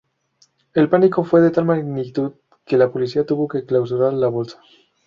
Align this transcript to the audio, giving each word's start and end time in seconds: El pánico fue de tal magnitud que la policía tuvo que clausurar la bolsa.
El 0.73 0.89
pánico 0.89 1.23
fue 1.23 1.41
de 1.41 1.51
tal 1.51 1.65
magnitud 1.65 2.31
que 2.65 2.75
la 2.75 2.91
policía 2.91 3.23
tuvo 3.23 3.47
que 3.47 3.67
clausurar 3.67 4.13
la 4.13 4.29
bolsa. 4.29 4.59